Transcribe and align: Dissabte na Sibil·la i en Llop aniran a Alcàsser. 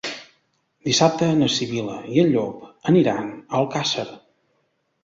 Dissabte 0.87 1.27
na 1.41 1.49
Sibil·la 1.57 1.99
i 2.15 2.25
en 2.25 2.33
Llop 2.33 2.67
aniran 2.95 3.31
a 3.35 3.63
Alcàsser. 3.63 4.09